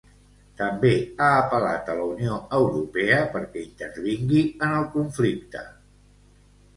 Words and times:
També 0.59 0.91
ha 1.25 1.25
apel·lat 1.41 1.91
a 1.93 1.97
la 1.99 2.07
Unió 2.13 2.37
Europea 2.59 3.19
perquè 3.35 3.61
intervingui 3.65 4.41
en 4.69 4.73
el 4.79 4.89
conflicte. 4.97 5.63